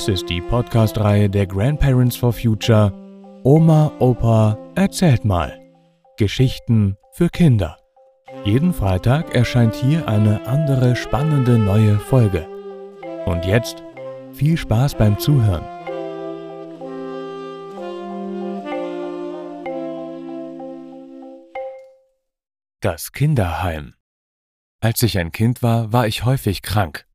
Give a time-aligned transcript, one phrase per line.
[0.00, 2.90] Dies ist die Podcast-Reihe der Grandparents for Future
[3.44, 5.60] Oma, Opa, erzählt mal.
[6.16, 7.76] Geschichten für Kinder.
[8.46, 12.48] Jeden Freitag erscheint hier eine andere spannende neue Folge.
[13.26, 13.82] Und jetzt
[14.32, 15.66] viel Spaß beim Zuhören.
[22.80, 23.92] Das Kinderheim.
[24.80, 27.06] Als ich ein Kind war, war ich häufig krank.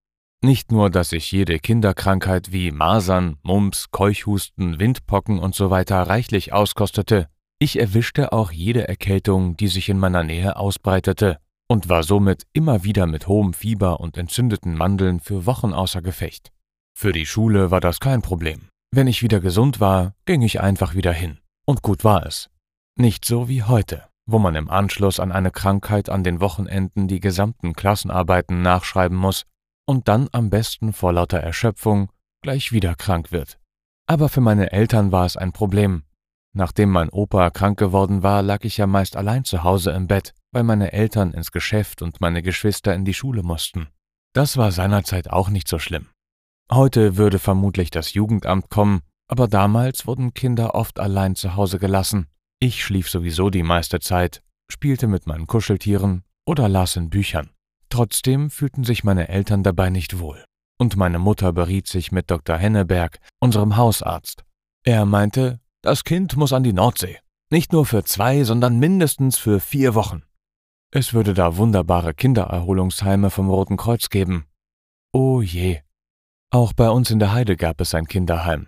[0.45, 5.83] Nicht nur, dass ich jede Kinderkrankheit wie Masern, Mumps, Keuchhusten, Windpocken usw.
[5.87, 11.89] So reichlich auskostete, ich erwischte auch jede Erkältung, die sich in meiner Nähe ausbreitete, und
[11.89, 16.51] war somit immer wieder mit hohem Fieber und entzündeten Mandeln für Wochen außer Gefecht.
[16.95, 18.67] Für die Schule war das kein Problem.
[18.91, 21.39] Wenn ich wieder gesund war, ging ich einfach wieder hin.
[21.65, 22.51] Und gut war es.
[22.99, 27.19] Nicht so wie heute, wo man im Anschluss an eine Krankheit an den Wochenenden die
[27.19, 29.47] gesamten Klassenarbeiten nachschreiben muss
[29.85, 33.59] und dann am besten vor lauter Erschöpfung gleich wieder krank wird.
[34.07, 36.03] Aber für meine Eltern war es ein Problem.
[36.53, 40.33] Nachdem mein Opa krank geworden war, lag ich ja meist allein zu Hause im Bett,
[40.51, 43.87] weil meine Eltern ins Geschäft und meine Geschwister in die Schule mussten.
[44.33, 46.07] Das war seinerzeit auch nicht so schlimm.
[46.71, 52.27] Heute würde vermutlich das Jugendamt kommen, aber damals wurden Kinder oft allein zu Hause gelassen.
[52.59, 57.49] Ich schlief sowieso die meiste Zeit, spielte mit meinen Kuscheltieren oder las in Büchern.
[57.89, 60.43] Trotzdem fühlten sich meine Eltern dabei nicht wohl.
[60.77, 62.57] Und meine Mutter beriet sich mit Dr.
[62.57, 64.43] Henneberg, unserem Hausarzt.
[64.83, 67.19] Er meinte, das Kind muss an die Nordsee.
[67.49, 70.23] Nicht nur für zwei, sondern mindestens für vier Wochen.
[70.91, 74.45] Es würde da wunderbare Kindererholungsheime vom Roten Kreuz geben.
[75.13, 75.81] Oh je.
[76.51, 78.67] Auch bei uns in der Heide gab es ein Kinderheim.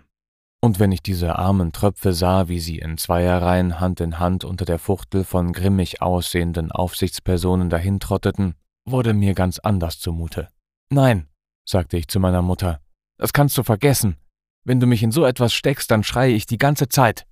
[0.60, 4.64] Und wenn ich diese armen Tröpfe sah, wie sie in Zweierreihen Hand in Hand unter
[4.64, 8.54] der Fuchtel von grimmig aussehenden Aufsichtspersonen dahintrotteten,
[8.90, 10.48] wurde mir ganz anders zumute.
[10.90, 11.28] Nein,
[11.64, 12.80] sagte ich zu meiner Mutter,
[13.18, 14.16] das kannst du vergessen.
[14.64, 17.26] Wenn du mich in so etwas steckst, dann schreie ich die ganze Zeit.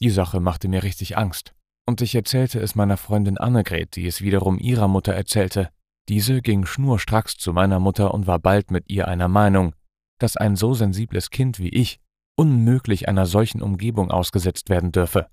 [0.00, 1.54] Die Sache machte mir richtig Angst.
[1.86, 5.70] Und ich erzählte es meiner Freundin Annegret, die es wiederum ihrer Mutter erzählte.
[6.08, 9.74] Diese ging schnurstracks zu meiner Mutter und war bald mit ihr einer Meinung,
[10.18, 12.00] dass ein so sensibles Kind wie ich
[12.36, 15.28] unmöglich einer solchen Umgebung ausgesetzt werden dürfe.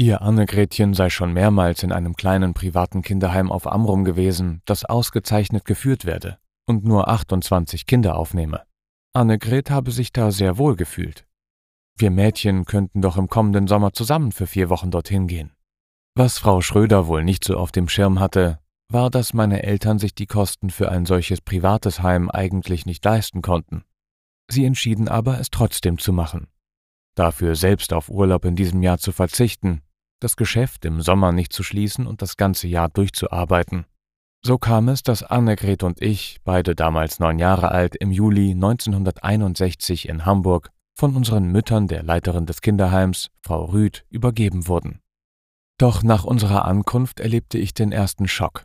[0.00, 5.64] Ihr Annegretchen sei schon mehrmals in einem kleinen privaten Kinderheim auf Amrum gewesen, das ausgezeichnet
[5.64, 8.62] geführt werde und nur 28 Kinder aufnehme.
[9.12, 11.26] Annegret habe sich da sehr wohl gefühlt.
[11.96, 15.50] Wir Mädchen könnten doch im kommenden Sommer zusammen für vier Wochen dorthin gehen.
[16.14, 20.14] Was Frau Schröder wohl nicht so auf dem Schirm hatte, war, dass meine Eltern sich
[20.14, 23.82] die Kosten für ein solches privates Heim eigentlich nicht leisten konnten.
[24.48, 26.46] Sie entschieden aber, es trotzdem zu machen.
[27.16, 29.82] Dafür selbst auf Urlaub in diesem Jahr zu verzichten,
[30.20, 33.86] das Geschäft im Sommer nicht zu schließen und das ganze Jahr durchzuarbeiten.
[34.44, 40.08] So kam es, dass Annegret und ich, beide damals neun Jahre alt, im Juli 1961
[40.08, 45.00] in Hamburg von unseren Müttern der Leiterin des Kinderheims, Frau Rüth, übergeben wurden.
[45.78, 48.64] Doch nach unserer Ankunft erlebte ich den ersten Schock.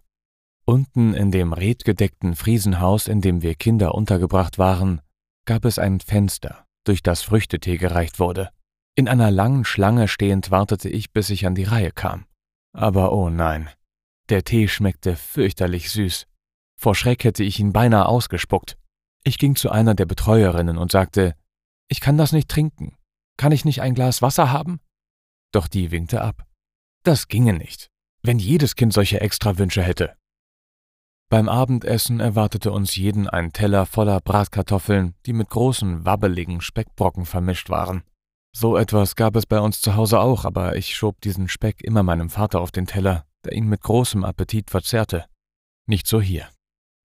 [0.66, 5.02] Unten in dem redgedeckten Friesenhaus, in dem wir Kinder untergebracht waren,
[5.46, 8.50] gab es ein Fenster, durch das Früchtetee gereicht wurde.
[8.96, 12.26] In einer langen Schlange stehend wartete ich, bis ich an die Reihe kam.
[12.74, 13.70] Aber oh nein,
[14.30, 16.28] der Tee schmeckte fürchterlich süß.
[16.80, 18.78] Vor Schreck hätte ich ihn beinahe ausgespuckt.
[19.24, 21.36] Ich ging zu einer der Betreuerinnen und sagte,
[21.88, 22.98] ich kann das nicht trinken.
[23.38, 24.80] Kann ich nicht ein Glas Wasser haben?
[25.52, 26.46] Doch die winkte ab.
[27.04, 27.90] Das ginge nicht,
[28.22, 30.16] wenn jedes Kind solche Extrawünsche hätte.
[31.30, 37.70] Beim Abendessen erwartete uns jeden ein Teller voller Bratkartoffeln, die mit großen, wabbeligen Speckbrocken vermischt
[37.70, 38.04] waren.
[38.56, 42.04] So etwas gab es bei uns zu Hause auch, aber ich schob diesen Speck immer
[42.04, 45.26] meinem Vater auf den Teller, der ihn mit großem Appetit verzehrte.
[45.88, 46.48] Nicht so hier.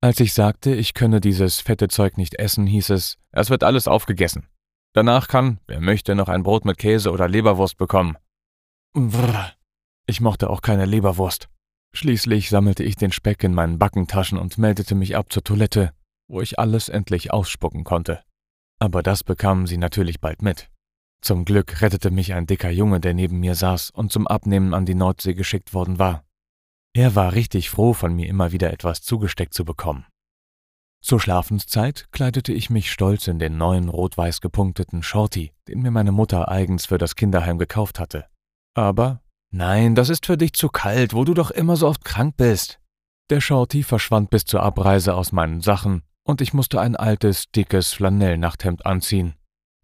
[0.00, 3.88] Als ich sagte, ich könne dieses fette Zeug nicht essen, hieß es, es wird alles
[3.88, 4.46] aufgegessen.
[4.92, 8.16] Danach kann, wer möchte, noch ein Brot mit Käse oder Leberwurst bekommen.
[8.94, 9.52] Brrr.
[10.06, 11.48] Ich mochte auch keine Leberwurst.
[11.94, 15.92] Schließlich sammelte ich den Speck in meinen Backentaschen und meldete mich ab zur Toilette,
[16.28, 18.22] wo ich alles endlich ausspucken konnte.
[18.78, 20.70] Aber das bekamen sie natürlich bald mit.
[21.20, 24.86] Zum Glück rettete mich ein dicker Junge, der neben mir saß und zum Abnehmen an
[24.86, 26.24] die Nordsee geschickt worden war.
[26.94, 30.06] Er war richtig froh, von mir immer wieder etwas zugesteckt zu bekommen.
[31.00, 36.12] Zur Schlafenszeit kleidete ich mich stolz in den neuen rot-weiß gepunkteten Shorty, den mir meine
[36.12, 38.26] Mutter eigens für das Kinderheim gekauft hatte.
[38.74, 42.36] Aber nein, das ist für dich zu kalt, wo du doch immer so oft krank
[42.36, 42.80] bist.
[43.30, 47.92] Der Shorty verschwand bis zur Abreise aus meinen Sachen und ich musste ein altes, dickes
[47.92, 49.34] Flanellnachthemd anziehen.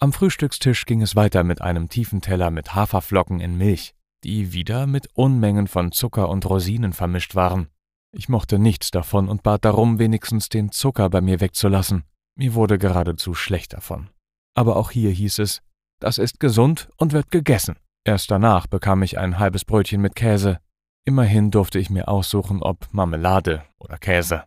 [0.01, 4.87] Am Frühstückstisch ging es weiter mit einem tiefen Teller mit Haferflocken in Milch, die wieder
[4.87, 7.69] mit Unmengen von Zucker und Rosinen vermischt waren.
[8.13, 12.05] Ich mochte nichts davon und bat darum, wenigstens den Zucker bei mir wegzulassen.
[12.37, 14.11] Mir wurde geradezu schlecht davon.
[14.55, 15.63] Aber auch hier hieß es,
[16.01, 17.77] das ist gesund und wird gegessen.
[18.05, 20.59] Erst danach bekam ich ein halbes Brötchen mit Käse.
[21.05, 24.45] Immerhin durfte ich mir aussuchen, ob Marmelade oder Käse.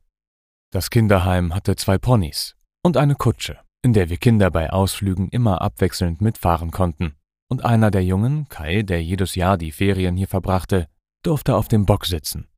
[0.71, 5.61] Das Kinderheim hatte zwei Ponys und eine Kutsche, in der wir Kinder bei Ausflügen immer
[5.61, 7.15] abwechselnd mitfahren konnten.
[7.47, 10.87] Und einer der Jungen, Kai, der jedes Jahr die Ferien hier verbrachte,
[11.23, 12.49] durfte auf dem Bock sitzen.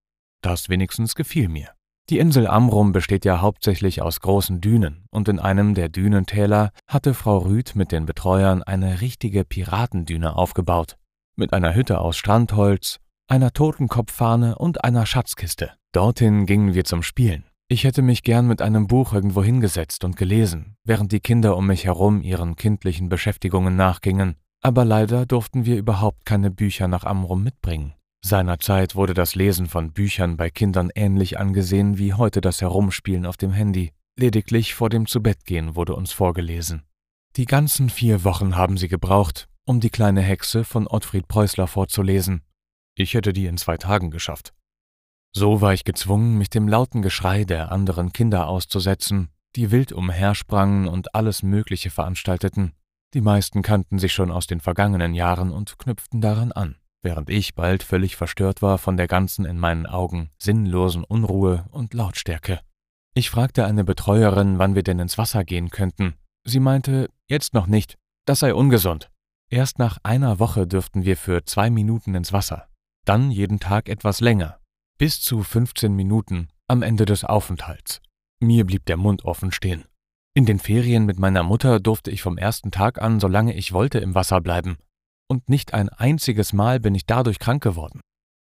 [0.41, 1.69] Das wenigstens gefiel mir.
[2.09, 7.13] Die Insel Amrum besteht ja hauptsächlich aus großen Dünen, und in einem der Dünentäler hatte
[7.13, 10.97] Frau Rüth mit den Betreuern eine richtige Piratendüne aufgebaut,
[11.35, 12.97] mit einer Hütte aus Strandholz,
[13.27, 15.73] einer Totenkopffahne und einer Schatzkiste.
[15.91, 17.43] Dorthin gingen wir zum Spielen.
[17.71, 21.67] Ich hätte mich gern mit einem Buch irgendwo hingesetzt und gelesen, während die Kinder um
[21.67, 27.43] mich herum ihren kindlichen Beschäftigungen nachgingen, aber leider durften wir überhaupt keine Bücher nach Amrum
[27.43, 27.93] mitbringen.
[28.25, 33.37] Seinerzeit wurde das Lesen von Büchern bei Kindern ähnlich angesehen wie heute das Herumspielen auf
[33.37, 33.91] dem Handy.
[34.17, 36.81] Lediglich vor dem Zubettgehen wurde uns vorgelesen.
[37.35, 42.41] Die ganzen vier Wochen haben sie gebraucht, um die kleine Hexe von Ottfried Preußler vorzulesen.
[42.95, 44.53] Ich hätte die in zwei Tagen geschafft.
[45.31, 50.87] So war ich gezwungen, mich dem lauten Geschrei der anderen Kinder auszusetzen, die wild umhersprangen
[50.87, 52.73] und alles Mögliche veranstalteten.
[53.13, 57.55] Die meisten kannten sich schon aus den vergangenen Jahren und knüpften daran an während ich
[57.55, 62.59] bald völlig verstört war von der ganzen in meinen Augen sinnlosen Unruhe und Lautstärke.
[63.13, 66.15] Ich fragte eine Betreuerin, wann wir denn ins Wasser gehen könnten.
[66.45, 69.09] Sie meinte, jetzt noch nicht, das sei ungesund.
[69.49, 72.67] Erst nach einer Woche dürften wir für zwei Minuten ins Wasser,
[73.05, 74.59] dann jeden Tag etwas länger,
[74.99, 78.01] bis zu 15 Minuten am Ende des Aufenthalts.
[78.39, 79.85] Mir blieb der Mund offen stehen.
[80.35, 83.97] In den Ferien mit meiner Mutter durfte ich vom ersten Tag an, solange ich wollte,
[83.97, 84.77] im Wasser bleiben
[85.29, 88.01] und nicht ein einziges Mal bin ich dadurch krank geworden.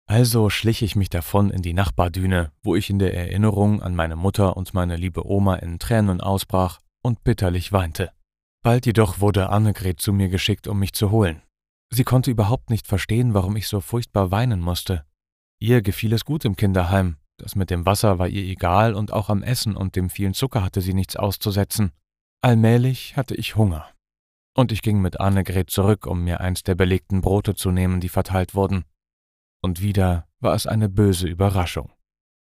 [0.08, 4.14] Also schlich ich mich davon in die Nachbardüne, wo ich in der Erinnerung an meine
[4.14, 8.12] Mutter und meine liebe Oma in Tränen ausbrach und bitterlich weinte.
[8.62, 11.42] Bald jedoch wurde Annegret zu mir geschickt, um mich zu holen.
[11.90, 15.04] Sie konnte überhaupt nicht verstehen, warum ich so furchtbar weinen musste.
[15.58, 19.28] Ihr gefiel es gut im Kinderheim, das mit dem Wasser war ihr egal und auch
[19.28, 21.92] am Essen und dem vielen Zucker hatte sie nichts auszusetzen.
[22.42, 23.86] Allmählich hatte ich Hunger
[24.56, 28.08] und ich ging mit Annegret zurück, um mir eins der belegten Brote zu nehmen, die
[28.08, 28.84] verteilt wurden.
[29.62, 31.92] Und wieder war es eine böse Überraschung.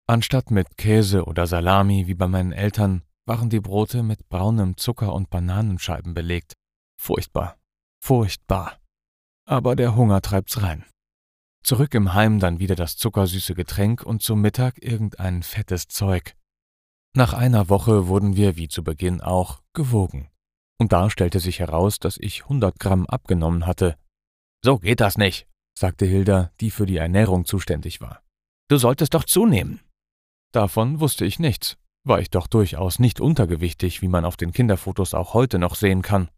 [0.08, 5.14] Anstatt mit Käse oder Salami wie bei meinen Eltern waren die Brote mit braunem Zucker
[5.14, 6.54] und Bananenscheiben belegt.
[6.98, 7.58] Furchtbar,
[8.02, 8.80] furchtbar.
[9.46, 10.86] Aber der Hunger treibt's rein.
[11.64, 16.36] Zurück im Heim dann wieder das zuckersüße Getränk und zum Mittag irgendein fettes Zeug.
[17.16, 20.30] Nach einer Woche wurden wir, wie zu Beginn auch, gewogen.
[20.80, 23.98] Und da stellte sich heraus, dass ich 100 Gramm abgenommen hatte.
[24.64, 25.48] So geht das nicht,
[25.78, 28.22] sagte Hilda, die für die Ernährung zuständig war.
[28.70, 29.82] Du solltest doch zunehmen.
[30.52, 35.14] Davon wusste ich nichts, war ich doch durchaus nicht untergewichtig, wie man auf den Kinderfotos
[35.14, 36.30] auch heute noch sehen kann.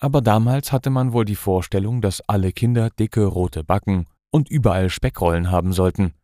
[0.00, 4.90] Aber damals hatte man wohl die Vorstellung, dass alle Kinder dicke rote Backen und überall
[4.90, 6.14] Speckrollen haben sollten.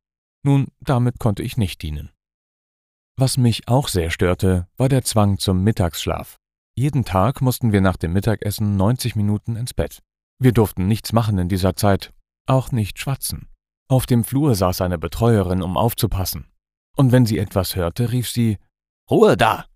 [0.43, 2.11] Nun, damit konnte ich nicht dienen.
[3.17, 6.39] Was mich auch sehr störte, war der Zwang zum Mittagsschlaf.
[6.77, 10.03] Jeden Tag mussten wir nach dem Mittagessen 90 Minuten ins Bett.
[10.41, 12.13] Wir durften nichts machen in dieser Zeit,
[12.47, 13.49] auch nicht schwatzen.
[13.89, 16.47] Auf dem Flur saß eine Betreuerin, um aufzupassen.
[16.97, 18.59] Und wenn sie etwas hörte, rief sie
[19.11, 19.67] Ruhe da.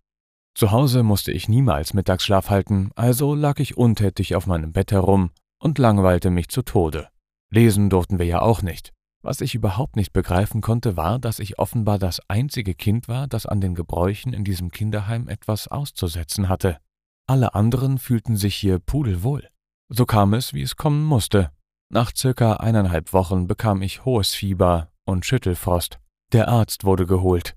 [0.54, 5.30] Zu Hause musste ich niemals Mittagsschlaf halten, also lag ich untätig auf meinem Bett herum
[5.60, 7.08] und langweilte mich zu Tode.
[7.50, 8.92] Lesen durften wir ja auch nicht.
[9.22, 13.46] Was ich überhaupt nicht begreifen konnte, war, dass ich offenbar das einzige Kind war, das
[13.46, 16.78] an den Gebräuchen in diesem Kinderheim etwas auszusetzen hatte.
[17.26, 19.48] Alle anderen fühlten sich hier pudelwohl.
[19.88, 21.50] So kam es, wie es kommen musste.
[21.90, 25.98] Nach circa eineinhalb Wochen bekam ich hohes Fieber und Schüttelfrost.
[26.32, 27.56] Der Arzt wurde geholt.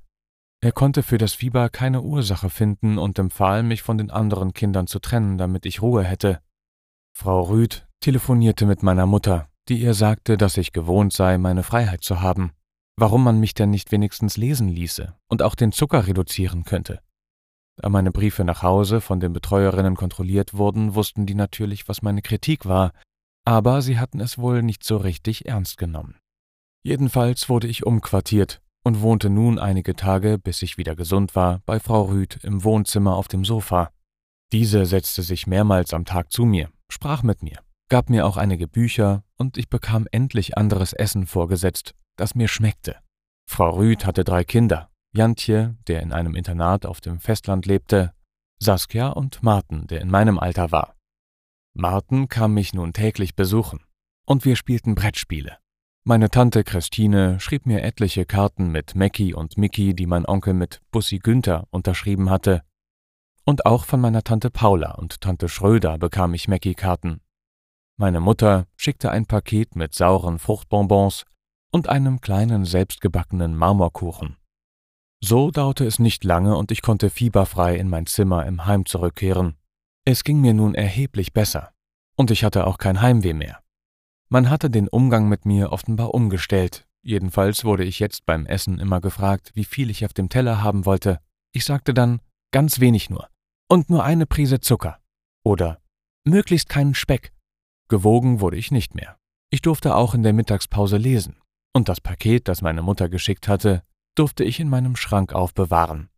[0.64, 4.88] Er konnte für das Fieber keine Ursache finden und empfahl, mich von den anderen Kindern
[4.88, 6.40] zu trennen, damit ich Ruhe hätte.
[7.14, 12.04] Frau Rüth telefonierte mit meiner Mutter, die ihr sagte, dass ich gewohnt sei, meine Freiheit
[12.04, 12.52] zu haben.
[12.98, 17.00] Warum man mich denn nicht wenigstens lesen ließe und auch den Zucker reduzieren könnte.
[17.78, 22.22] Da meine Briefe nach Hause von den Betreuerinnen kontrolliert wurden, wussten die natürlich, was meine
[22.22, 22.92] Kritik war,
[23.46, 26.20] aber sie hatten es wohl nicht so richtig ernst genommen.
[26.84, 31.80] Jedenfalls wurde ich umquartiert und wohnte nun einige Tage, bis ich wieder gesund war, bei
[31.80, 33.92] Frau Rüth im Wohnzimmer auf dem Sofa.
[34.52, 37.60] Diese setzte sich mehrmals am Tag zu mir, sprach mit mir,
[37.92, 42.96] gab mir auch einige Bücher und ich bekam endlich anderes Essen vorgesetzt, das mir schmeckte.
[43.50, 48.14] Frau Rüth hatte drei Kinder, Jantje, der in einem Internat auf dem Festland lebte,
[48.60, 50.96] Saskia und Marten, der in meinem Alter war.
[51.74, 53.82] Marten kam mich nun täglich besuchen,
[54.26, 55.58] und wir spielten Brettspiele.
[56.06, 60.80] Meine Tante Christine schrieb mir etliche Karten mit Mackie und Mickey, die mein Onkel mit
[60.92, 62.62] Bussi Günther unterschrieben hatte.
[63.44, 67.20] Und auch von meiner Tante Paula und Tante Schröder bekam ich Mackie-Karten.
[68.02, 71.24] Meine Mutter schickte ein Paket mit sauren Fruchtbonbons
[71.72, 74.38] und einem kleinen selbstgebackenen Marmorkuchen.
[75.24, 79.56] So dauerte es nicht lange und ich konnte fieberfrei in mein Zimmer im Heim zurückkehren.
[80.04, 81.74] Es ging mir nun erheblich besser.
[82.16, 83.60] Und ich hatte auch kein Heimweh mehr.
[84.30, 86.88] Man hatte den Umgang mit mir offenbar umgestellt.
[87.04, 90.88] Jedenfalls wurde ich jetzt beim Essen immer gefragt, wie viel ich auf dem Teller haben
[90.88, 91.20] wollte.
[91.52, 93.30] Ich sagte dann, ganz wenig nur.
[93.70, 94.98] Und nur eine Prise Zucker.
[95.44, 95.80] Oder
[96.26, 97.32] möglichst keinen Speck.
[97.92, 99.18] Gewogen wurde ich nicht mehr.
[99.50, 101.42] Ich durfte auch in der Mittagspause lesen.
[101.74, 103.84] Und das Paket, das meine Mutter geschickt hatte,
[104.16, 106.10] durfte ich in meinem Schrank aufbewahren.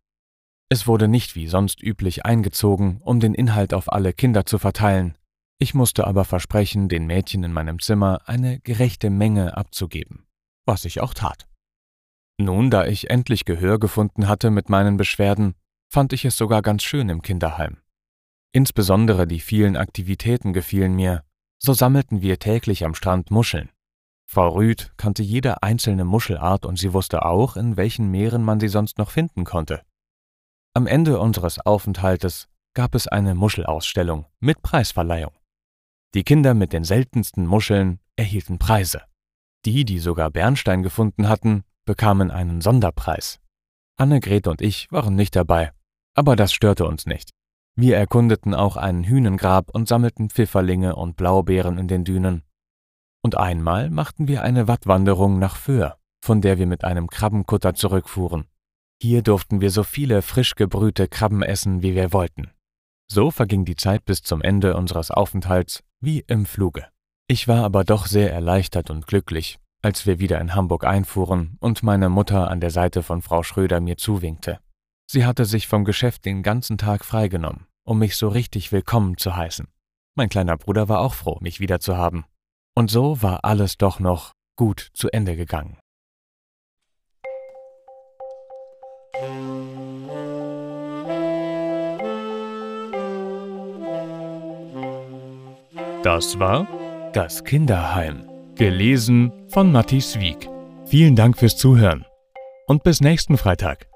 [0.68, 5.18] Es wurde nicht wie sonst üblich eingezogen, um den Inhalt auf alle Kinder zu verteilen.
[5.58, 10.28] Ich musste aber versprechen, den Mädchen in meinem Zimmer eine gerechte Menge abzugeben,
[10.66, 11.48] was ich auch tat.
[12.38, 15.56] Nun, da ich endlich Gehör gefunden hatte mit meinen Beschwerden,
[15.92, 17.78] fand ich es sogar ganz schön im Kinderheim.
[18.52, 21.24] Insbesondere die vielen Aktivitäten gefielen mir,
[21.64, 23.70] so sammelten wir täglich am Strand Muscheln.
[24.26, 28.68] Frau Rüth kannte jede einzelne Muschelart und sie wusste auch, in welchen Meeren man sie
[28.68, 29.80] sonst noch finden konnte.
[30.74, 35.32] Am Ende unseres Aufenthaltes gab es eine Muschelausstellung mit Preisverleihung.
[36.12, 39.00] Die Kinder mit den seltensten Muscheln erhielten Preise.
[39.64, 43.40] Die, die sogar Bernstein gefunden hatten, bekamen einen Sonderpreis.
[43.96, 45.72] Annegret und ich waren nicht dabei,
[46.14, 47.30] aber das störte uns nicht.
[47.76, 52.42] Wir erkundeten auch einen Hünengrab und sammelten Pfifferlinge und Blaubeeren in den Dünen.
[53.22, 58.44] Und einmal machten wir eine Wattwanderung nach Föhr, von der wir mit einem Krabbenkutter zurückfuhren.
[59.02, 62.50] Hier durften wir so viele frisch gebrühte Krabben essen, wie wir wollten.
[63.10, 66.86] So verging die Zeit bis zum Ende unseres Aufenthalts wie im Fluge.
[67.26, 71.82] Ich war aber doch sehr erleichtert und glücklich, als wir wieder in Hamburg einfuhren und
[71.82, 74.60] meine Mutter an der Seite von Frau Schröder mir zuwinkte.
[75.06, 79.36] Sie hatte sich vom Geschäft den ganzen Tag freigenommen, um mich so richtig willkommen zu
[79.36, 79.68] heißen.
[80.16, 82.24] Mein kleiner Bruder war auch froh, mich wieder zu haben.
[82.74, 85.78] Und so war alles doch noch gut zu Ende gegangen.
[96.02, 96.66] Das war
[97.12, 100.48] Das Kinderheim, gelesen von Matthias Wieck.
[100.86, 102.04] Vielen Dank fürs Zuhören
[102.66, 103.88] und bis nächsten Freitag.